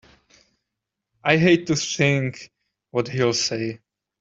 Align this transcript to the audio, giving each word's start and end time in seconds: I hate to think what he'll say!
I 1.23 1.37
hate 1.37 1.67
to 1.67 1.75
think 1.75 2.51
what 2.89 3.07
he'll 3.07 3.33
say! 3.35 3.81